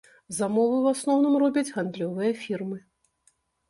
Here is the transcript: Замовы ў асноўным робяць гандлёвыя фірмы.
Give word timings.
Замовы 0.37 0.73
ў 0.79 0.85
асноўным 0.95 1.37
робяць 1.45 1.73
гандлёвыя 1.77 2.31
фірмы. 2.45 2.77